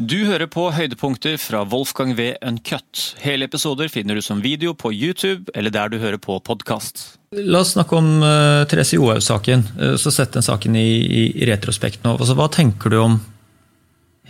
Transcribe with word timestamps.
Du 0.00 0.22
hører 0.24 0.48
på 0.48 0.62
høydepunkter 0.72 1.34
fra 1.36 1.58
Wolfgang 1.68 2.14
V. 2.16 2.30
Uncut. 2.40 3.00
Hele 3.20 3.44
episoder 3.44 3.90
finner 3.92 4.16
du 4.16 4.22
som 4.24 4.38
video 4.40 4.72
på 4.72 4.94
YouTube 4.96 5.52
eller 5.52 5.74
der 5.74 5.90
du 5.92 5.98
hører 6.00 6.16
på 6.16 6.38
podkast. 6.40 7.02
La 7.36 7.60
oss 7.60 7.74
snakke 7.74 7.98
om 7.98 8.08
uh, 8.24 8.62
Therese 8.70 8.96
Johaug-saken. 8.96 9.66
Uh, 9.76 9.98
så 10.00 10.08
Sett 10.14 10.32
den 10.32 10.46
saken 10.46 10.78
i, 10.80 10.86
i, 11.04 11.26
i 11.42 11.50
retrospekt 11.50 12.00
nå. 12.06 12.14
Altså, 12.16 12.32
hva 12.38 12.48
tenker 12.48 12.94
du 12.94 12.96
om 13.02 13.18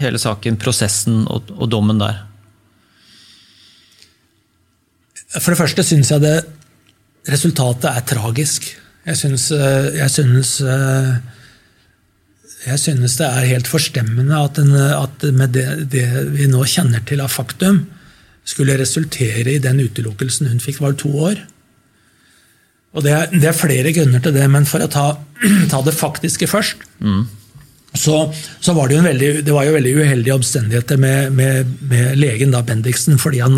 hele 0.03 0.19
saken, 0.19 0.59
prosessen 0.59 1.23
og, 1.31 1.55
og 1.55 1.71
dommen 1.71 2.03
der? 2.03 2.19
For 5.37 5.53
det 5.53 5.61
første 5.61 5.87
syns 5.87 6.11
jeg 6.11 6.27
det 6.27 6.37
resultatet 7.31 7.93
er 7.93 8.09
tragisk. 8.11 8.73
Jeg 9.07 9.23
syns, 9.23 9.53
uh, 9.55 9.87
jeg 9.95 10.17
syns 10.19 10.57
jeg 12.67 12.81
synes 12.83 13.17
det 13.17 13.29
er 13.29 13.49
helt 13.55 13.71
forstemmende 13.71 14.37
at, 14.37 14.59
en, 14.61 14.75
at 14.77 15.25
med 15.33 15.55
det, 15.57 15.67
det, 15.93 16.05
vi 16.35 16.49
nå 16.51 16.61
kjenner 16.69 17.01
til 17.09 17.23
av 17.25 17.33
faktum, 17.33 17.87
skulle 18.45 18.79
resultere 18.81 19.55
i 19.55 19.63
den 19.63 19.81
utelukkelsen 19.81 20.51
hun 20.51 20.61
fikk, 20.63 20.81
var 20.83 20.97
to 20.99 21.13
år. 21.31 21.41
Og 22.97 23.05
det 23.07 23.13
er, 23.15 23.29
det 23.33 23.51
er, 23.53 23.57
flere 23.57 23.93
grunner 23.95 24.23
til 24.23 24.35
det, 24.35 24.47
men 24.51 24.67
for 24.69 24.83
å 24.83 24.91
ta, 24.91 25.07
ta 25.73 25.81
det 25.87 25.95
faktiske 25.95 26.49
først 26.51 26.83
mm. 26.99 27.23
så, 27.95 28.17
så, 28.59 28.75
var 28.75 28.89
det 28.89 28.97
jo 28.97 29.03
en 29.05 29.11
veldig, 29.13 29.33
det 29.47 29.55
var 29.55 29.69
jo 29.69 29.77
veldig 29.77 29.97
uheldige 30.01 30.37
omstendigheter 30.37 31.01
med, 31.01 31.33
med, 31.37 31.75
med 31.93 32.19
legen 32.19 32.53
da, 32.53 32.65
Bendiksen. 32.67 33.21
fordi 33.23 33.45
han, 33.45 33.57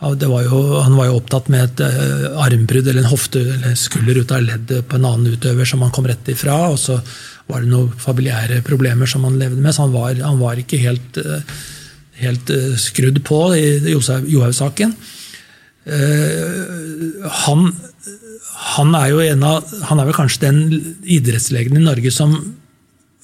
var 0.00 0.46
jo, 0.46 0.62
han 0.78 0.96
var 0.96 1.10
jo 1.10 1.18
opptatt 1.18 1.50
med 1.52 1.66
et 1.66 1.84
uh, 1.84 2.40
armbrudd 2.46 2.86
eller 2.86 3.02
en 3.02 3.10
hofte 3.10 3.42
eller 3.42 3.76
skulder 3.78 4.22
ut 4.22 4.36
av 4.36 4.46
leddet 4.46 4.86
på 4.86 5.00
en 5.00 5.10
annen 5.10 5.34
utøver 5.34 5.68
som 5.68 5.82
han 5.82 5.92
kom 5.94 6.06
rett 6.08 6.30
ifra. 6.30 6.68
og 6.70 6.78
så 6.78 7.00
var 7.50 7.64
det 7.64 7.70
noen 7.70 7.92
familiære 8.00 8.62
problemer 8.64 9.08
som 9.10 9.24
han 9.26 9.38
levde 9.40 9.60
med, 9.60 9.74
så 9.74 9.86
han 9.86 9.94
var, 9.94 10.16
han 10.16 10.40
var 10.40 10.60
ikke 10.60 10.80
helt, 10.80 11.18
eh, 11.20 11.44
helt, 12.22 12.50
eh, 12.50 12.76
skrudd 12.80 13.20
på 13.26 13.40
i 13.56 13.66
Johaug-saken. 13.92 14.94
Eh, 15.84 17.24
han, 17.44 17.66
han, 18.76 18.94
er 18.96 19.08
jo 19.12 19.24
en 19.24 19.42
av, 19.44 19.72
han 19.90 20.00
er 20.00 20.08
vel 20.08 20.16
kanskje 20.16 20.46
den 20.46 20.62
idrettslegen 21.04 21.76
i 21.76 21.84
Norge 21.84 22.12
som, 22.14 22.38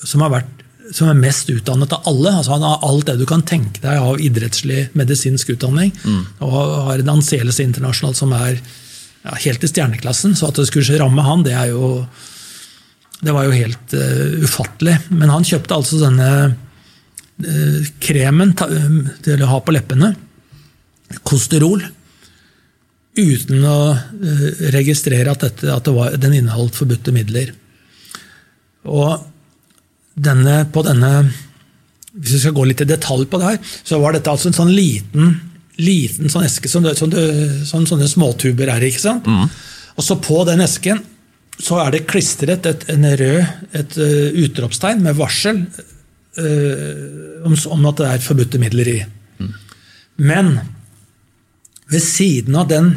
som, 0.04 0.26
vært, 0.28 0.66
som 0.92 1.08
er 1.08 1.22
mest 1.22 1.48
utdannet 1.54 1.96
av 1.96 2.04
alle. 2.10 2.34
Altså 2.34 2.58
han 2.58 2.66
har 2.66 2.84
alt 2.84 3.08
det 3.08 3.16
du 3.22 3.24
kan 3.28 3.46
tenke 3.48 3.80
deg 3.80 4.04
av 4.04 4.20
idrettslig 4.20 4.90
medisinsk 5.00 5.54
utdanning. 5.56 5.94
Mm. 6.04 6.20
Og 6.44 6.58
har 6.90 7.00
en 7.00 7.14
anseelse 7.16 7.64
internasjonalt 7.64 8.20
som 8.20 8.36
er 8.36 8.58
ja, 8.60 9.32
helt 9.46 9.64
i 9.64 9.72
stjerneklassen. 9.72 10.36
Så 10.36 10.50
at 10.50 10.60
det 10.60 10.68
skulle 10.68 11.00
ramme 11.00 11.24
han, 11.24 11.46
det 11.46 11.56
er 11.56 11.72
jo 11.72 12.04
det 13.20 13.34
var 13.36 13.46
jo 13.46 13.54
helt 13.56 13.94
uh, 13.94 14.42
ufattelig. 14.44 14.96
Men 15.12 15.32
han 15.32 15.46
kjøpte 15.46 15.76
altså 15.76 16.00
denne 16.00 16.28
uh, 16.50 17.88
kremen 18.02 18.54
uh, 18.56 19.00
til 19.24 19.44
å 19.44 19.50
ha 19.54 19.62
på 19.64 19.74
leppene, 19.76 20.14
Kosterol, 21.26 21.82
uten 23.18 23.64
å 23.66 23.78
registrere 24.70 25.32
at, 25.32 25.42
dette, 25.42 25.66
at 25.74 25.88
var, 25.90 26.14
den 26.22 26.36
inneholdt 26.38 26.76
forbudte 26.78 27.10
midler. 27.12 27.50
Og 28.86 29.24
denne, 30.14 30.62
på 30.70 30.84
denne 30.86 31.10
Hvis 32.14 32.36
vi 32.36 32.40
skal 32.44 32.54
gå 32.54 32.68
litt 32.68 32.84
i 32.84 32.86
detalj 32.88 33.26
på 33.30 33.40
det 33.42 33.48
her, 33.48 33.58
så 33.82 33.98
var 34.02 34.14
dette 34.14 34.30
altså 34.30 34.52
en 34.52 34.56
sånn 34.56 34.70
liten, 34.70 35.34
liten 35.82 36.30
sånn 36.30 36.46
eske 36.46 36.70
som, 36.70 36.86
som, 36.94 37.12
som 37.66 37.84
sånne 37.90 38.08
småtuber 38.10 38.70
er. 38.70 38.86
ikke 38.86 39.02
sant? 39.02 39.26
Mm. 39.26 39.50
Og 39.98 40.06
så 40.06 40.16
på 40.22 40.40
den 40.48 40.62
esken 40.64 41.02
så 41.60 41.80
er 41.82 41.94
det 41.94 42.06
klistret 42.08 42.66
et, 42.68 42.86
en 42.92 43.04
rød, 43.04 43.40
et 43.76 43.96
uh, 44.00 44.40
utropstegn 44.44 45.02
med 45.04 45.18
varsel 45.18 45.62
uh, 45.64 47.44
om, 47.46 47.56
om, 47.56 47.86
at 47.90 48.00
det 48.00 48.08
er 48.08 48.24
forbudte 48.24 48.60
midler 48.62 48.92
i. 48.92 48.98
Mm. 49.40 49.52
Men 50.30 50.50
ved 51.90 52.04
siden 52.04 52.56
av 52.56 52.70
den, 52.70 52.94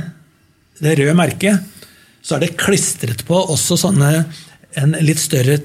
det 0.83 0.97
røde 0.99 1.17
merket 1.17 1.69
så 2.23 2.37
er 2.37 2.45
det 2.45 2.55
klistret 2.59 3.25
på 3.27 3.35
også 3.35 3.77
sånne, 3.81 4.11
en 4.79 4.95
litt 5.05 5.19
større 5.21 5.59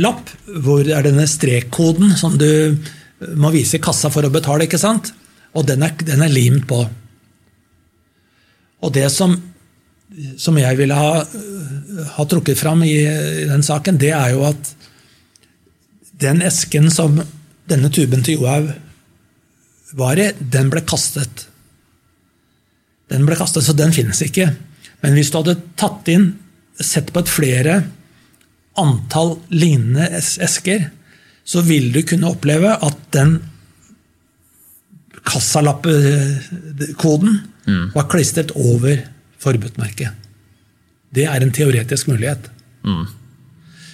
lapp, 0.00 0.30
hvor 0.64 0.80
det 0.82 0.96
er 0.96 1.04
denne 1.06 1.28
strekkoden 1.30 2.14
som 2.18 2.34
du 2.40 2.74
må 3.38 3.52
vise 3.54 3.76
i 3.78 3.82
kassa 3.82 4.08
for 4.10 4.26
å 4.26 4.32
betale. 4.32 4.64
ikke 4.66 4.80
sant? 4.80 5.12
Og 5.54 5.68
den 5.68 5.84
er, 5.84 5.92
den 6.02 6.24
er 6.24 6.32
limt 6.32 6.64
på. 6.66 6.80
Og 8.82 8.94
det 8.96 9.06
som 9.14 9.36
som 10.40 10.58
jeg 10.60 10.78
ville 10.80 10.96
ha, 10.96 11.22
ha 12.16 12.24
trukket 12.28 12.58
fram 12.58 12.82
i, 12.86 12.94
i, 13.04 13.46
den 13.48 13.64
saken, 13.64 13.98
det 14.00 14.12
er 14.16 14.32
jo 14.34 14.44
at 14.48 14.72
den 16.22 16.42
esken 16.46 16.90
som 16.92 17.20
denne 17.68 17.90
tuben 17.92 18.24
til 18.24 18.40
Johaug 18.40 18.72
var 19.98 20.20
i, 20.20 20.30
den 20.38 20.70
ble 20.72 20.80
kastet. 20.88 21.46
Den 23.12 23.26
ble 23.28 23.36
kastet, 23.36 23.64
så 23.66 23.74
den 23.76 23.92
finnes 23.94 24.22
ikke. 24.24 24.48
Men 25.02 25.16
hvis 25.16 25.30
du 25.32 25.38
hadde 25.40 25.60
tatt 25.80 26.08
inn, 26.12 26.32
sett 26.82 27.12
på 27.12 27.20
et 27.20 27.30
flere 27.30 27.74
antall 28.80 29.36
lignende 29.52 30.06
esker, 30.16 30.88
så 31.44 31.60
vil 31.66 31.92
du 31.92 32.02
kunne 32.06 32.30
oppleve 32.32 32.70
at 32.72 32.98
den 33.14 33.40
kassalappkoden 35.26 37.32
mm. 37.66 37.90
var 37.94 38.08
klistret 38.10 38.50
over 38.56 39.04
forbudtmerke. 39.42 40.10
Det 41.14 41.26
er 41.28 41.44
en 41.44 41.52
teoretisk 41.54 42.08
mulighet. 42.08 42.48
Mm. 42.86 43.04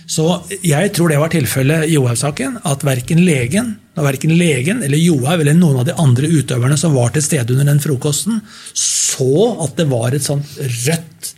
Så 0.08 0.24
jeg 0.64 0.92
tror 0.96 1.12
det 1.12 1.18
var 1.20 1.32
tilfellet 1.32 1.88
i 1.90 1.96
Johaug-saken. 1.98 2.60
At 2.68 2.84
verken 2.86 3.20
legen, 3.26 3.74
verken 3.98 4.32
legen 4.38 4.80
eller 4.86 5.00
Johaug 5.00 5.42
eller 5.42 5.56
noen 5.58 5.82
av 5.82 5.88
de 5.88 5.96
andre 6.00 6.30
utøverne 6.32 6.78
som 6.80 6.96
var 6.96 7.12
til 7.12 7.24
stede 7.26 7.52
under 7.52 7.68
den 7.68 7.82
frokosten, 7.82 8.40
så 8.72 9.52
at 9.66 9.76
det 9.76 9.88
var 9.90 10.16
et 10.16 10.24
sånt 10.24 10.56
rødt, 10.58 11.34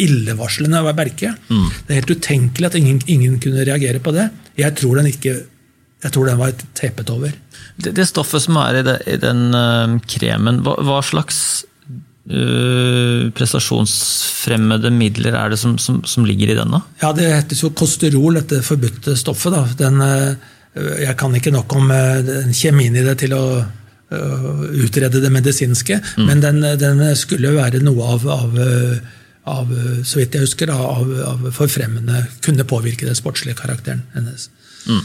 illevarslende 0.00 0.80
merke. 0.96 1.34
Mm. 1.50 1.66
Det 1.68 1.92
er 1.92 1.98
helt 1.98 2.14
utenkelig 2.16 2.70
at 2.70 2.76
ingen, 2.78 3.02
ingen, 3.04 3.36
kunne 3.42 3.66
reagere 3.68 4.00
på 4.00 4.14
det. 4.16 4.30
Jeg 4.56 4.72
tror 4.80 4.96
den, 4.96 5.10
ikke, 5.12 5.34
jeg 6.00 6.14
tror 6.14 6.30
den 6.30 6.40
var 6.40 6.54
teppet 6.78 7.12
over. 7.12 7.34
Det, 7.76 7.92
det, 7.98 8.06
stoffet 8.08 8.46
som 8.46 8.56
er 8.62 8.80
i, 8.80 8.86
det, 8.86 8.96
i 9.12 9.18
den 9.20 9.50
uh, 9.52 9.98
kremen, 10.08 10.62
hva, 10.64 10.78
hva 10.88 11.02
slags 11.04 11.66
Uh, 12.30 13.30
prestasjonsfremmede 13.34 14.92
midler 14.94 15.34
er 15.34 15.50
det 15.50 15.56
som, 15.58 15.72
som, 15.82 15.98
som, 16.06 16.26
ligger 16.28 16.52
i 16.52 16.56
den? 16.60 16.70
da? 16.70 16.78
Ja, 17.02 17.10
Det 17.16 17.26
heter 17.26 17.58
jo 17.58 17.72
kosterol, 17.74 18.38
dette 18.38 18.60
forbudte 18.62 19.16
stoffet. 19.18 19.56
da. 19.56 19.64
Den, 19.80 19.98
uh, 19.98 20.94
jeg 21.02 21.16
kan 21.18 21.34
ikke 21.34 21.50
nok 21.54 21.74
om 21.74 21.90
uh, 21.90 22.50
kjemien 22.54 22.94
i 22.96 23.06
det 23.06 23.18
til 23.24 23.36
å 23.36 23.44
utrede 24.10 25.20
det 25.22 25.28
medisinske, 25.30 26.00
mm. 26.02 26.24
men 26.26 26.40
den, 26.42 26.56
den, 26.80 27.02
skulle 27.14 27.52
være 27.54 27.78
noe 27.78 28.08
av, 28.16 28.24
av, 28.26 28.56
av 29.46 29.70
så 30.02 30.18
vidt 30.18 30.34
jeg 30.34 30.48
husker, 30.48 30.72
av, 30.74 31.12
av 31.28 31.44
forfremmende 31.54 32.24
Kunne 32.42 32.66
påvirke 32.66 33.06
den 33.06 33.14
sportslige 33.14 33.60
karakteren 33.60 34.02
hennes. 34.16 34.48
Mm. 34.90 35.04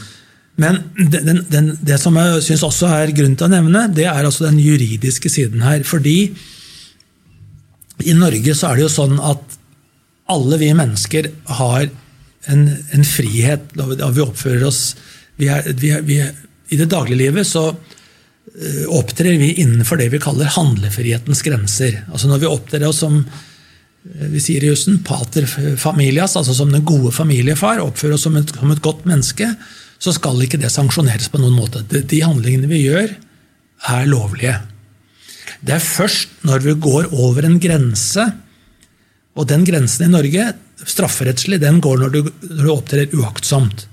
Men 0.56 0.80
den, 0.96 1.44
den, 1.52 1.70
det 1.86 2.00
som 2.02 2.18
jeg 2.18 2.42
syns 2.48 2.66
også 2.66 2.90
er 2.98 3.14
grunn 3.14 3.38
til 3.38 3.46
å 3.46 3.52
nevne, 3.52 3.86
det 3.94 4.08
er 4.10 4.26
altså 4.26 4.48
den 4.48 4.58
juridiske 4.58 5.30
siden 5.30 5.62
her. 5.62 5.86
fordi 5.86 6.34
i 8.04 8.14
Norge 8.16 8.54
så 8.54 8.70
er 8.70 8.78
det 8.78 8.86
jo 8.86 8.92
sånn 8.92 9.20
at 9.24 9.56
alle 10.32 10.58
vi 10.60 10.72
mennesker 10.76 11.30
har 11.60 11.86
en, 12.50 12.64
en 12.92 13.06
frihet 13.06 13.72
da 13.78 14.10
vi 14.10 14.24
oppfører 14.24 14.66
oss 14.68 14.80
vi 15.36 15.50
er, 15.52 15.66
vi 15.76 15.92
er, 15.92 16.04
vi 16.06 16.20
er, 16.24 16.32
I 16.72 16.78
det 16.80 16.88
dagliglivet 16.92 17.46
så 17.46 17.68
uh, 17.72 18.84
opptrer 18.96 19.36
vi 19.40 19.52
innenfor 19.62 20.00
det 20.00 20.08
vi 20.14 20.20
kaller 20.22 20.48
handlefrihetens 20.54 21.42
grenser. 21.44 22.00
Altså 22.08 22.30
Når 22.30 22.40
vi 22.42 22.48
opptrer 22.50 22.86
oss 22.88 23.02
som 23.04 23.18
uh, 23.20 24.28
vi 24.32 24.40
sier 24.40 24.64
i 24.64 24.70
jussen, 24.70 25.02
pater 25.04 25.44
familias, 25.80 26.38
altså 26.40 26.56
som 26.56 26.72
den 26.72 26.86
gode 26.88 27.12
familiefar, 27.12 27.82
oppfører 27.84 28.16
oss 28.16 28.24
som 28.28 28.38
et, 28.40 28.54
som 28.56 28.72
et 28.72 28.84
godt 28.84 29.04
menneske, 29.08 29.50
så 30.00 30.12
skal 30.12 30.40
ikke 30.44 30.60
det 30.60 30.72
sanksjoneres 30.72 31.28
på 31.32 31.40
noen 31.40 31.56
måte. 31.56 31.84
De 31.84 32.22
handlingene 32.24 32.70
vi 32.70 32.86
gjør, 32.86 33.12
er 33.92 34.08
lovlige. 34.08 34.56
Det 35.64 35.76
er 35.76 35.82
først 35.82 36.44
når 36.46 36.64
vi 36.64 36.74
går 36.86 37.12
over 37.14 37.46
en 37.46 37.58
grense, 37.62 38.24
og 39.36 39.48
den 39.50 39.66
grensen 39.68 40.06
i 40.06 40.12
Norge, 40.12 40.46
strafferettslig, 40.84 41.60
den 41.60 41.80
går 41.84 42.00
når 42.02 42.14
du, 42.14 42.20
når 42.50 42.62
du 42.62 42.72
opptrer 42.72 43.16
uaktsomt. 43.16 43.86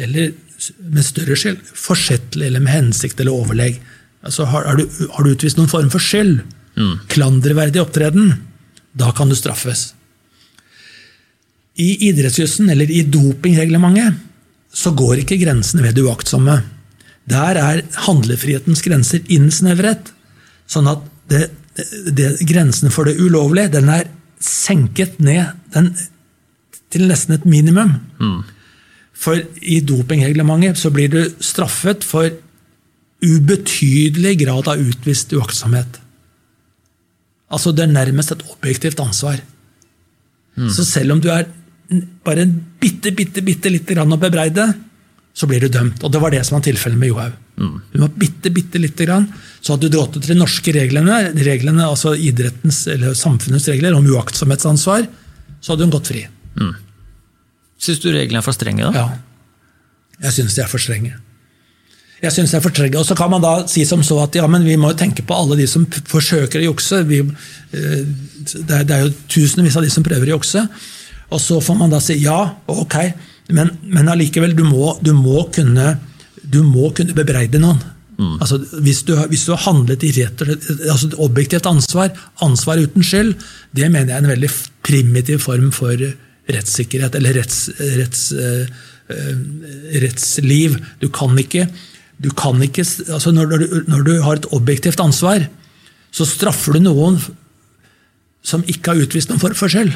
Eller 0.00 0.32
med 0.92 1.06
større 1.06 1.36
skyld, 1.38 1.60
forsettlig 1.78 2.48
eller 2.48 2.62
med 2.64 2.74
hensikt 2.74 3.20
eller 3.20 3.36
overlegg. 3.36 3.78
Altså, 4.26 4.46
har, 4.50 4.66
har, 4.68 4.80
du, 4.80 5.06
har, 5.14 5.24
du, 5.24 5.32
utvist 5.32 5.58
noen 5.58 5.70
form 5.70 5.90
for 5.92 6.02
skyld, 6.02 6.40
mm. 6.76 6.94
klanderverdig 7.12 7.82
opptreden, 7.82 8.34
da 8.92 9.12
kan 9.16 9.30
du 9.30 9.38
straffes. 9.38 9.92
I 11.80 11.94
idrettsjussen, 12.10 12.68
eller 12.72 12.90
i 12.90 13.04
dopingreglementet, 13.08 14.18
så 14.70 14.92
går 14.94 15.22
ikke 15.22 15.40
grensene 15.40 15.82
ved 15.86 15.96
det 15.96 16.04
uaktsomme. 16.06 16.60
Der 17.30 17.58
er 17.58 17.82
handlefrihetens 18.06 18.82
grenser 18.84 19.24
innsnevret. 19.32 20.12
Sånn 20.70 20.88
at 20.90 21.02
det, 21.30 21.48
det, 22.14 22.32
grensen 22.46 22.92
for 22.94 23.08
det 23.08 23.18
ulovlige 23.20 23.72
den 23.74 23.90
er 23.92 24.08
senket 24.40 25.18
ned 25.22 25.52
den, 25.74 25.92
til 26.90 27.06
nesten 27.10 27.36
et 27.36 27.46
minimum. 27.48 27.96
Mm. 28.20 28.40
For 29.20 29.42
i 29.60 29.80
dopingreglementet 29.84 30.80
så 30.80 30.92
blir 30.94 31.10
du 31.12 31.20
straffet 31.44 32.06
for 32.06 32.30
ubetydelig 33.20 34.38
grad 34.40 34.70
av 34.72 34.80
utvist 34.80 35.34
uaktsomhet. 35.36 36.00
Altså 37.50 37.72
Det 37.74 37.84
er 37.84 37.92
nærmest 37.92 38.32
et 38.32 38.44
objektivt 38.48 39.00
ansvar. 39.02 39.42
Mm. 40.56 40.70
Så 40.70 40.86
selv 40.86 41.12
om 41.12 41.20
du 41.20 41.28
er 41.32 41.48
bare 42.24 42.46
en 42.46 42.54
bitte, 42.80 43.12
bitte, 43.12 43.42
bitte 43.42 43.72
lite 43.72 43.94
grann 43.96 44.12
å 44.14 44.20
bebreide, 44.20 44.70
så 45.34 45.46
blir 45.46 45.62
du 45.62 45.70
dømt. 45.72 46.02
Og 46.04 46.12
det 46.12 46.20
var 46.22 46.34
det 46.34 46.42
som 46.46 46.58
var 46.58 46.66
tilfellet 46.66 46.98
med 47.00 47.12
Johaug. 47.12 47.38
Mm. 47.60 47.78
Du 47.92 47.98
var 48.02 48.12
bitte, 48.18 48.50
bitte 48.50 48.80
lite 48.82 49.06
grann. 49.06 49.28
Så 49.60 49.74
hadde 49.74 49.88
du 49.88 49.98
gått 49.98 50.18
til 50.18 50.34
de 50.34 50.38
norske 50.40 50.74
reglene, 50.74 51.22
reglene, 51.38 51.86
altså 51.86 52.14
idrettens 52.16 52.82
eller 52.90 53.16
samfunnets 53.18 53.68
regler 53.70 53.96
om 53.96 54.06
uaktsomhetsansvar, 54.10 55.08
så 55.60 55.72
hadde 55.72 55.86
hun 55.86 55.94
gått 55.94 56.12
fri. 56.12 56.26
Mm. 56.60 56.76
Syns 57.80 58.02
du 58.02 58.10
reglene 58.12 58.42
er 58.42 58.46
for 58.46 58.56
strenge? 58.56 58.86
da? 58.88 59.04
Ja. 59.04 60.24
Jeg 60.26 60.36
syns 60.36 60.56
de 60.56 60.64
er 60.64 60.72
for 60.72 60.82
strenge. 60.82 61.16
Jeg 62.20 62.34
synes 62.34 62.52
det 62.52 62.58
er 62.58 62.64
for 62.64 62.76
trege. 62.76 62.98
Og 63.00 63.06
så 63.08 63.16
kan 63.16 63.30
man 63.32 63.40
da 63.40 63.52
si 63.70 63.86
som 63.88 64.02
så 64.04 64.18
at 64.26 64.36
ja, 64.36 64.44
men 64.50 64.64
vi 64.66 64.76
må 64.80 64.92
jo 64.92 64.98
tenke 65.00 65.24
på 65.24 65.36
alle 65.36 65.56
de 65.56 65.66
som 65.70 65.86
forsøker 65.88 66.60
å 66.60 66.66
jukse. 66.68 67.00
Vi, 67.08 67.22
eh, 67.24 68.02
det, 68.44 68.74
er, 68.76 68.84
det 68.84 68.96
er 68.96 69.06
jo 69.06 69.14
tusenvis 69.32 69.78
av 69.80 69.86
de 69.86 69.92
som 69.92 70.04
prøver 70.04 70.28
å 70.28 70.36
jukse. 70.36 70.66
Og 71.32 71.40
så 71.40 71.60
får 71.64 71.78
man 71.78 71.92
da 71.92 72.00
si 72.02 72.18
ja, 72.20 72.38
ok, 72.68 72.98
men, 73.56 73.72
men 73.82 74.10
allikevel, 74.12 74.54
du 74.56 74.64
må, 74.66 74.94
du 75.04 75.12
må, 75.16 75.44
kunne, 75.54 75.94
du 76.42 76.60
må 76.66 76.90
kunne 76.96 77.16
bebreide 77.16 77.60
noen. 77.62 77.80
Mm. 78.20 78.36
Altså, 78.36 78.58
hvis, 78.84 79.02
du, 79.08 79.14
hvis, 79.30 79.46
du, 79.48 79.54
har 79.54 79.62
handlet 79.64 80.04
i 80.04 80.10
rett 80.18 80.42
altså 80.44 81.08
objektivt 81.24 81.68
ansvar, 81.70 82.10
ansvar 82.44 82.82
uten 82.82 83.06
skyld, 83.06 83.32
det 83.72 83.88
mener 83.88 84.12
jeg 84.12 84.18
er 84.18 84.26
en 84.26 84.34
veldig 84.34 84.50
primitiv 84.84 85.40
form 85.46 85.70
for 85.72 85.96
rettssikkerhet, 86.50 87.16
eller 87.16 87.38
retts, 87.40 87.62
retts, 87.78 88.26
uh, 88.36 88.66
rettsliv. 90.04 90.76
Du 91.00 91.08
kan 91.14 91.32
ikke, 91.40 91.64
du 92.20 92.28
kan 92.36 92.60
ikke 92.66 92.84
altså 92.84 93.32
når, 93.32 93.56
når 93.88 94.04
du 94.04 94.12
har 94.26 94.40
et 94.40 94.50
objektivt 94.52 95.00
ansvar, 95.00 95.46
så 96.12 96.26
straffer 96.28 96.76
du 96.76 96.84
noen 96.84 97.16
som 98.44 98.64
ikke 98.68 98.92
har 98.92 99.04
utvist 99.06 99.32
noen 99.32 99.40
form 99.40 99.56
for 99.56 99.72
skyld. 99.72 99.94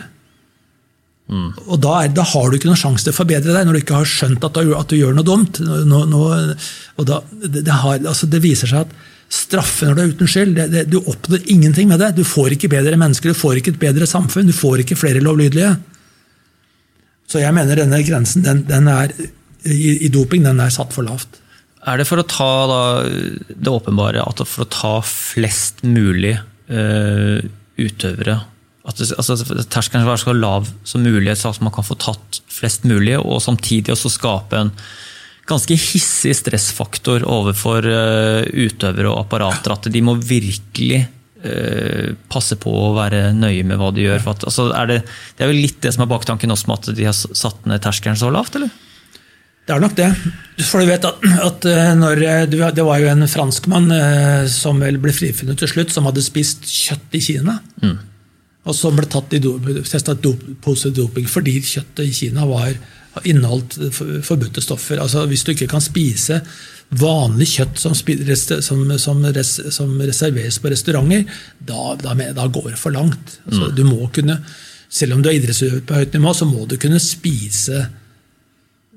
Mm. 1.25 1.55
Og 1.73 1.81
da, 1.81 1.95
er, 2.05 2.13
da, 2.13 2.25
har 2.35 2.51
du 2.51 2.59
ikke 2.59 2.69
noen 2.69 2.79
sjanse 2.79 3.07
til 3.07 3.15
å 3.15 3.17
forbedre 3.17 3.55
deg, 3.55 3.65
når 3.65 3.77
du 3.77 3.81
ikke 3.81 4.03
har 4.03 4.09
skjønt 4.09 4.45
at 4.45 4.59
du, 4.59 4.75
at 4.77 4.91
du 4.93 4.99
gjør 4.99 5.15
noe 5.17 5.27
dumt. 5.27 5.61
Nå, 5.63 6.03
og 6.05 7.09
da, 7.09 7.21
det, 7.47 7.63
det, 7.63 7.79
har, 7.81 8.03
altså 8.03 8.29
det, 8.31 8.43
viser 8.45 8.71
seg 8.71 8.85
at 8.85 8.93
straffe 9.33 9.89
når 9.89 9.97
du 9.97 10.03
er 10.03 10.13
uten 10.13 10.31
skyld, 10.31 10.61
det, 10.75 10.85
du 10.93 10.99
oppnår 11.01 11.49
ingenting 11.51 11.89
med 11.91 12.03
det. 12.05 12.13
Du 12.19 12.25
får 12.29 12.59
ikke 12.59 12.71
bedre 12.75 13.01
mennesker, 13.01 13.33
du 13.33 13.41
får 13.41 13.61
ikke 13.61 13.75
et 13.75 13.83
bedre 13.87 14.09
samfunn, 14.11 14.51
du 14.51 14.57
får 14.57 14.85
ikke 14.85 15.01
flere 15.01 15.25
lovlydige. 15.25 15.73
Så 17.31 17.41
jeg 17.41 17.57
mener 17.57 17.81
denne 17.81 18.03
grensen 18.05 18.45
den, 18.45 18.63
den 18.69 18.93
er, 18.93 19.15
i, 19.65 20.05
i, 20.05 20.13
doping 20.13 20.45
den 20.45 20.61
er 20.61 20.73
satt 20.75 20.93
for 20.95 21.09
lavt. 21.09 21.41
Er 21.89 22.01
det 22.01 22.07
for 22.09 22.21
å 22.21 22.29
ta 22.29 22.53
da, 22.69 22.83
det 23.49 23.73
åpenbare, 23.73 24.23
at 24.25 24.45
for 24.49 24.65
å 24.65 24.73
ta 24.73 24.93
flest 25.09 25.83
mulig 25.89 26.37
uh, 26.69 27.41
utøvere 27.81 28.39
at 28.85 29.01
altså, 29.01 29.39
terskelen 29.73 30.05
skal 30.05 30.11
være 30.11 30.23
så 30.23 30.37
lav 30.37 30.69
som 30.85 31.05
mulig, 31.05 31.33
så 31.41 31.55
at 31.55 31.63
man 31.65 31.73
kan 31.73 31.87
få 31.87 31.97
tatt 31.97 32.43
flest 32.53 32.85
mulig, 32.85 33.17
og 33.17 33.41
samtidig 33.41 33.95
også 33.95 34.13
skape 34.13 34.61
en 34.61 34.73
ganske 35.49 35.77
hissig 35.77 36.35
stressfaktor 36.37 37.25
overfor 37.29 37.85
uh, 37.89 38.45
utøvere 38.45 39.11
og 39.11 39.25
apparater. 39.25 39.73
At 39.73 39.89
de 39.93 40.05
må 40.05 40.17
virkelig 40.21 41.03
uh, 41.45 42.13
passe 42.33 42.61
på 42.61 42.73
å 42.73 42.95
være 42.97 43.31
nøye 43.37 43.65
med 43.65 43.81
hva 43.81 43.91
de 43.97 44.05
gjør. 44.05 44.25
At, 44.35 44.47
altså, 44.53 44.71
er 44.77 44.93
det, 44.93 45.03
det, 45.33 45.45
er 45.45 45.53
vel 45.53 45.63
litt 45.65 45.81
det 45.85 45.97
som 45.97 46.05
er 46.05 46.13
baktanken 46.13 46.53
også 46.53 46.69
med 46.71 46.81
at 46.81 46.97
de 47.01 47.09
har 47.09 47.17
satt 47.17 47.69
ned 47.69 47.85
terskelen 47.85 48.21
så 48.21 48.33
lavt, 48.33 48.61
eller? 48.61 48.73
Det 49.65 49.73
er 49.73 49.81
nok 49.81 49.97
det. 49.97 50.11
For 50.69 50.85
du 50.85 50.91
vet 50.91 51.05
at, 51.09 51.23
at 51.41 51.67
eh, 51.71 51.95
når, 51.97 52.19
Det 52.77 52.85
var 52.85 52.99
jo 53.01 53.07
en 53.09 53.25
franskmann 53.33 53.87
som 54.53 54.83
vel 54.85 54.99
ble 55.01 55.15
frifunnet 55.17 55.57
til 55.57 55.71
slutt, 55.73 55.95
som 55.95 56.05
hadde 56.05 56.21
spist 56.21 56.69
kjøtt 56.69 57.17
i 57.17 57.23
Kina. 57.25 57.63
Mm. 57.81 57.95
Og 58.65 58.77
som 58.77 58.97
ble 58.97 59.07
tatt 59.11 59.35
i 59.37 59.41
testet 59.85 60.23
dop, 60.25 60.45
positiv 60.65 60.97
doping 61.03 61.27
fordi 61.29 61.59
kjøttet 61.61 62.07
i 62.07 62.15
Kina 62.17 62.47
var, 62.49 62.73
inneholdt 63.23 63.77
forbudte 64.27 64.63
stoffer. 64.65 64.99
Altså 64.99 65.27
Hvis 65.31 65.45
du 65.47 65.53
ikke 65.53 65.71
kan 65.71 65.85
spise 65.85 66.41
vanlig 66.99 67.47
kjøtt 67.55 67.81
som, 67.81 67.95
som, 67.95 68.85
som, 68.99 69.27
som 69.73 69.93
reserveres 70.01 70.59
på 70.59 70.73
restauranter, 70.73 71.27
da, 71.59 71.95
da, 72.01 72.15
da, 72.35 72.47
går 72.47 72.73
det 72.73 72.81
for 72.81 72.95
langt. 72.95 73.39
Altså, 73.47 73.69
mm. 73.69 73.75
du 73.77 73.85
må 73.89 74.09
kunne, 74.15 74.39
Selv 74.95 75.17
om 75.17 75.23
du 75.23 75.29
er 75.29 75.39
idrettsutøver 75.39 75.81
på 75.89 75.95
høyt 75.99 76.13
nivå, 76.15 76.33
så 76.35 76.47
må 76.47 76.67
du 76.71 76.77
kunne 76.79 77.01
spise 77.03 77.87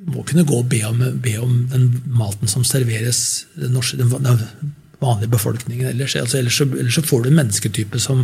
må 0.08 0.24
kunne 0.24 0.46
gå 0.46 0.60
og 0.62 0.68
be 0.69 0.84
om, 0.88 1.00
be 1.24 1.34
om 1.42 1.56
den 1.72 1.88
maten 2.06 2.48
som 2.48 2.64
serveres 2.68 3.48
den, 3.58 3.74
norske, 3.74 3.98
den 3.98 4.44
vanlige 5.02 5.31
befolkningen 5.34 5.90
ellers. 5.90 6.16
Altså, 6.16 6.38
ellers, 6.38 6.60
så, 6.60 6.68
ellers 6.69 7.00
så 7.00 7.04
får 7.04 7.24
du 7.24 7.31
en 7.31 7.40
mennesketype 7.42 8.00
som, 8.00 8.24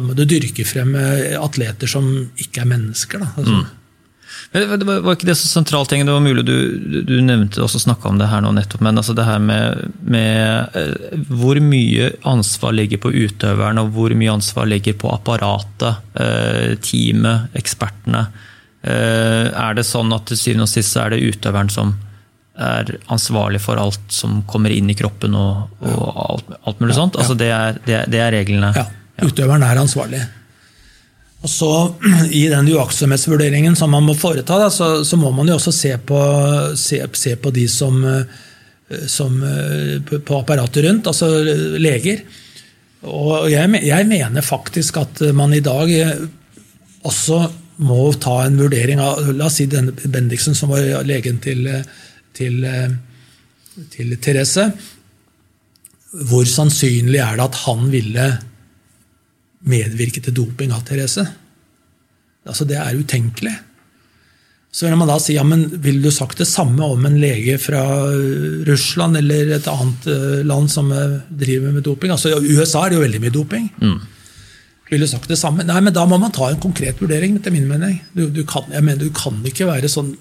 må 0.00 0.16
du 0.16 0.24
dyrker 0.24 0.66
frem 0.66 0.94
eh, 0.96 1.36
atleter 1.36 1.90
som 1.90 2.08
ikke 2.40 2.64
er 2.64 2.68
mennesker. 2.70 3.24
Altså. 3.36 3.62
Mm. 3.62 3.78
Men 4.52 4.78
det 4.80 4.86
var, 4.88 5.14
ikke 5.14 5.28
det 5.28 5.36
så 5.40 5.48
sentralt, 5.48 5.92
det 5.92 6.08
var 6.08 6.24
mulig 6.24 6.44
du, 6.48 6.56
du 7.08 7.14
nevnte 7.24 7.62
også 7.62 7.82
snakka 7.84 8.08
om 8.10 8.18
det 8.20 8.28
her 8.28 8.42
nå 8.44 8.50
nettopp, 8.56 8.82
men 8.84 9.00
altså 9.00 9.14
det 9.16 9.26
her 9.28 9.40
med, 9.40 9.92
med, 10.00 10.76
eh, 10.76 11.24
hvor 11.28 11.60
mye 11.62 12.10
ansvar 12.28 12.74
ligger 12.76 13.00
på 13.00 13.12
utøveren, 13.12 13.80
og 13.80 13.92
hvor 13.96 14.14
mye 14.16 14.32
ansvar 14.32 14.68
ligger 14.68 14.96
på 15.00 15.12
apparatet, 15.12 16.00
eh, 16.20 16.72
teamet, 16.84 17.52
ekspertene. 17.58 18.26
Er 18.82 19.76
det 19.78 19.84
sånn 19.86 20.10
at 20.10 20.24
til 20.26 20.38
syvende 20.40 20.64
og 20.66 20.70
sist 20.72 20.96
er 20.98 21.12
det 21.12 21.20
utøveren 21.22 21.68
som 21.70 21.92
er 22.58 22.96
ansvarlig 23.14 23.60
for 23.62 23.78
alt 23.78 24.10
som 24.12 24.40
kommer 24.50 24.74
inn 24.74 24.90
i 24.90 24.96
kroppen 24.98 25.36
og, 25.38 25.70
og 25.86 26.18
alt, 26.24 26.50
alt, 26.66 26.82
mulig 26.82 26.96
sånt? 26.96 27.16
Altså 27.20 27.36
det 27.38 27.52
er, 27.54 27.78
det, 27.86 28.00
det 28.10 28.20
er 28.24 28.34
reglene? 28.34 28.72
Ja. 28.74 28.88
Utøveren 29.22 29.64
er 29.66 29.80
ansvarlig. 29.80 30.22
Og 31.42 31.50
så 31.50 31.70
I 32.40 32.46
den 32.52 32.70
uaktsomhetsvurderingen 32.74 33.76
som 33.78 33.92
man 33.94 34.06
må 34.06 34.16
foreta, 34.18 34.58
da, 34.60 34.70
så, 34.70 34.94
så, 35.06 35.18
må 35.20 35.32
man 35.34 35.50
jo 35.50 35.58
også 35.58 35.74
se 35.74 35.96
på, 35.98 36.20
se, 36.78 37.02
se 37.18 37.34
på 37.36 37.54
de 37.54 37.66
som, 37.70 37.98
eh, 38.06 39.08
som, 39.10 39.40
eh, 39.46 39.98
på 40.02 40.38
apparatet 40.38 40.86
rundt, 40.86 41.10
altså 41.10 41.30
leger. 41.82 42.22
Og 43.02 43.50
jeg, 43.50 43.82
jeg, 43.82 44.06
mener 44.06 44.46
faktisk 44.46 45.00
at 45.00 45.24
man 45.34 45.54
i 45.56 45.64
dag 45.64 45.90
også 47.02 47.40
må 47.82 48.12
ta 48.22 48.44
en 48.44 48.60
vurdering 48.60 49.00
av 49.02 49.32
La 49.34 49.48
oss 49.48 49.56
si 49.58 49.66
denne 49.66 49.90
Bendiksen, 49.90 50.54
som 50.54 50.70
var 50.70 51.02
legen 51.02 51.40
til, 51.42 51.66
til, 52.36 52.62
til 53.90 54.14
Therese. 54.22 54.68
Hvor 56.30 56.46
sannsynlig 56.46 57.18
er 57.24 57.40
det 57.40 57.48
at 57.48 57.58
han 57.64 57.90
ville 57.90 58.28
medvirke 59.68 60.22
til 60.24 60.34
doping 60.36 60.72
av 60.74 60.84
Therese. 60.88 61.26
Altså, 62.48 62.66
det 62.66 62.78
er 62.80 62.98
utenkelig. 62.98 63.54
Så 64.72 64.86
vil 64.86 64.96
man 64.96 65.10
da 65.10 65.18
si 65.20 65.34
ja, 65.36 65.44
men 65.44 65.66
ville 65.84 66.00
du 66.00 66.14
sagt 66.14 66.40
det 66.40 66.48
samme 66.48 66.86
om 66.94 67.04
en 67.04 67.18
lege 67.20 67.58
fra 67.60 67.82
Russland 68.64 69.18
eller 69.20 69.52
et 69.58 69.68
annet 69.68 70.06
eh, 70.08 70.40
land 70.48 70.70
som 70.72 70.88
eh, 70.96 71.18
driver 71.28 71.74
med 71.74 71.84
doping? 71.84 72.14
Altså, 72.14 72.32
I 72.32 72.56
USA 72.56 72.86
er 72.86 72.94
det 72.94 72.96
jo 72.96 73.04
veldig 73.04 73.20
mye 73.20 73.34
doping. 73.34 73.68
Mm. 73.82 73.98
Ville 74.88 75.04
du 75.04 75.12
sagt 75.12 75.28
det 75.28 75.36
samme? 75.40 75.66
Nei, 75.68 75.76
men 75.84 75.92
da 75.92 76.06
må 76.08 76.16
man 76.20 76.32
ta 76.32 76.48
en 76.48 76.60
konkret 76.60 76.98
vurdering, 77.04 77.36
etter 77.36 77.52
min 77.52 77.68
mening. 77.68 77.98
Du, 78.16 78.26
du, 78.32 78.42
kan, 78.48 78.64
jeg 78.72 78.84
mener, 78.84 79.04
du 79.04 79.12
kan 79.16 79.36
ikke 79.48 79.68
være 79.68 79.92
sånn, 79.92 80.14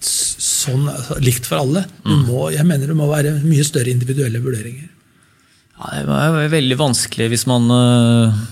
sånn 0.00 0.88
altså, 0.92 1.20
likt 1.20 1.48
for 1.48 1.60
alle. 1.60 1.84
Mm. 2.08 2.24
Må, 2.30 2.42
jeg 2.56 2.64
mener 2.68 2.88
det 2.88 2.96
må 2.96 3.12
være 3.12 3.38
mye 3.44 3.64
større 3.64 3.92
individuelle 3.92 4.40
vurderinger. 4.40 4.88
Ja, 5.76 6.02
det 6.02 6.20
er 6.42 6.52
veldig 6.52 6.78
vanskelig 6.80 7.30
hvis 7.32 7.48
man 7.50 7.72
uh 7.72 8.44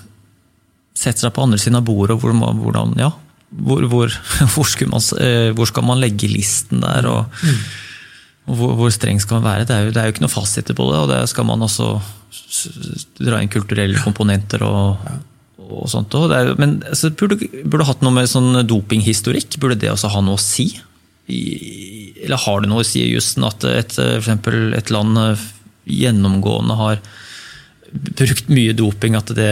setter 0.95 1.27
seg 1.27 1.35
på 1.35 1.45
andre 1.45 1.61
siden 1.61 1.79
av 1.79 1.87
bordet, 1.87 2.17
hvor, 2.23 2.35
hvordan, 2.35 2.95
ja, 3.01 3.11
hvor, 3.51 3.87
hvor, 3.91 4.15
hvor, 4.55 4.71
man, 4.91 5.09
eh, 5.21 5.51
hvor, 5.57 5.71
skal 5.71 5.87
man 5.87 6.03
legge 6.03 6.31
listen 6.31 6.85
der? 6.85 7.11
og, 7.11 7.43
mm. 7.43 7.61
og 8.49 8.65
hvor, 8.79 8.95
streng 8.95 9.21
skal 9.23 9.41
man 9.41 9.49
være? 9.49 9.69
Det 9.69 9.77
er, 9.77 9.89
jo, 9.89 9.95
det 9.95 10.03
er 10.03 10.09
jo 10.09 10.15
ikke 10.17 10.27
noe 10.27 10.37
fasiter 10.37 10.79
på 10.79 10.89
det. 10.93 11.03
og 11.03 11.13
det 11.13 11.21
skal 11.33 11.49
man 11.51 11.67
også 11.67 11.93
dra 13.23 13.43
inn 13.43 13.53
kulturelle 13.53 14.01
komponenter 14.03 14.65
og, 14.67 15.03
og 15.65 15.87
sånt. 15.91 16.15
Og 16.19 16.33
er, 16.35 16.55
men 16.61 16.79
altså, 16.87 17.13
burde, 17.15 17.41
burde 17.65 17.89
hatt 17.91 18.03
noe 18.05 18.15
med 18.15 18.31
sånn 18.31 18.63
dopinghistorikk. 18.69 19.59
Burde 19.63 19.81
det 19.83 19.93
også 19.93 20.13
ha 20.15 20.23
noe 20.25 20.39
å 20.39 20.43
si? 20.43 20.71
I, 21.25 21.43
eller 22.27 22.43
har 22.43 22.61
det 22.61 22.69
noe 22.69 22.83
å 22.85 22.87
si 22.87 23.01
i 23.01 23.13
jussen 23.15 23.47
at 23.49 23.65
et, 23.65 23.95
for 23.97 24.77
et 24.77 24.91
land 24.93 25.19
gjennomgående 25.85 26.79
har 26.79 27.03
brukt 27.93 28.49
mye 28.51 28.75
doping? 28.77 29.17
At 29.19 29.35
det 29.37 29.51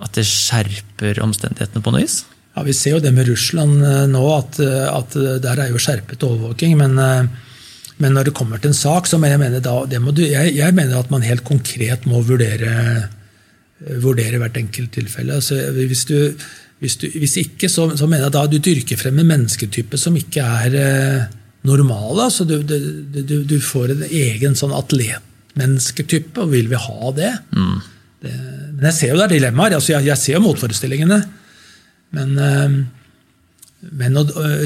at 0.00 0.16
det 0.16 0.26
skjerper 0.28 1.20
omstendighetene 1.24 1.84
på 1.84 1.92
noe 1.92 2.04
vis? 2.04 2.22
Ja, 2.56 2.64
Vi 2.66 2.74
ser 2.76 2.96
jo 2.96 3.04
det 3.04 3.12
med 3.14 3.28
Russland 3.28 3.84
eh, 3.84 4.06
nå, 4.10 4.24
at, 4.34 4.58
eh, 4.64 4.88
at 4.88 5.16
der 5.44 5.64
er 5.64 5.70
jo 5.70 5.80
skjerpet 5.80 6.24
overvåking. 6.26 6.76
Men, 6.80 6.96
eh, 6.98 7.28
men, 8.00 8.16
når 8.16 8.30
det 8.30 8.36
kommer 8.36 8.58
til 8.60 8.72
en 8.72 8.80
sak, 8.80 9.06
så 9.06 9.20
mener 9.20 9.44
jeg, 9.46 9.64
da, 9.66 9.76
du, 9.84 10.24
jeg, 10.24 10.54
jeg 10.56 10.76
mener 10.76 10.98
at 10.98 11.12
man 11.12 11.26
helt 11.26 11.44
konkret 11.44 12.08
må 12.08 12.22
vurdere, 12.24 12.72
vurdere 14.00 14.40
hvert 14.40 14.56
enkelt 14.56 14.92
tilfelle. 14.96 15.36
Altså, 15.36 15.60
hvis, 15.76 16.06
du, 16.08 16.32
hvis, 16.80 16.96
du, 16.96 17.06
hvis, 17.12 17.36
ikke, 17.44 17.68
så, 17.68 17.90
så, 17.92 18.08
mener 18.08 18.28
jeg 18.28 18.36
da 18.38 18.46
du 18.48 18.56
dyrker 18.56 19.00
frem 19.00 19.20
en 19.20 19.28
mennesketype 19.34 20.00
som 20.00 20.16
ikke 20.16 20.46
er 20.64 21.28
normal. 21.68 22.24
Altså, 22.24 22.48
du, 22.48 22.56
du, 22.64 23.58
får 23.60 23.92
en 23.92 24.06
egen 24.08 24.56
sånn 24.56 24.72
atlet 24.72 25.20
medmennesketype, 25.56 26.40
og 26.42 26.52
vil 26.54 26.70
vi 26.70 26.78
ha 26.78 27.12
det? 27.16 27.32
Mm. 27.56 27.78
det 28.24 28.34
men 28.80 28.88
jeg 28.88 28.96
ser 28.96 29.12
jo 29.12 29.18
det 29.18 29.26
er 29.26 29.34
dilemmaer. 29.34 29.76
Altså 29.76 29.92
jeg, 29.92 30.06
jeg, 30.08 30.16
ser 30.20 30.38
jo 30.38 30.44
motforestillingene. 30.46 31.18
Men, 32.16 32.30
men 34.00 34.20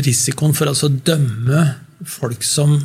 risikoen 0.07 0.55
for 0.57 0.71
altså 0.71 0.87
å 0.87 1.01
dømme 1.09 1.65
folk 2.07 2.47
som 2.47 2.77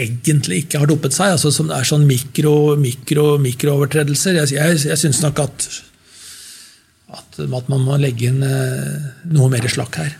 egentlig 0.00 0.62
ikke 0.64 0.80
har 0.80 0.88
dopet 0.88 1.12
seg, 1.12 1.34
altså 1.34 1.50
som 1.52 1.72
er 1.74 1.84
sånn 1.84 2.06
mikro, 2.08 2.76
mikro, 2.80 3.34
mikroovertredelser 3.42 4.38
Jeg, 4.38 4.54
jeg, 4.54 4.78
jeg 4.86 5.00
syns 5.02 5.20
nok 5.24 5.42
at, 5.42 5.66
at, 7.18 7.40
at, 7.42 7.68
man 7.68 7.82
må 7.84 7.98
legge 8.00 8.30
inn 8.30 8.40
noe 8.40 9.50
mer 9.52 9.66
slakk 9.68 9.98
her. 10.00 10.14